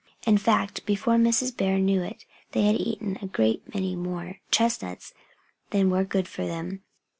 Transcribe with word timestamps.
In 0.25 0.39
fact, 0.39 0.83
before 0.87 1.17
Mrs. 1.17 1.55
Bear 1.55 1.77
knew 1.77 2.01
it 2.01 2.25
they 2.53 2.63
had 2.63 2.73
eaten 2.73 3.19
a 3.21 3.27
great 3.27 3.71
many 3.71 3.95
more 3.95 4.37
chestnuts 4.49 5.13
than 5.69 5.91
were 5.91 6.03
good 6.03 6.27
for 6.27 6.43
them. 6.47 6.81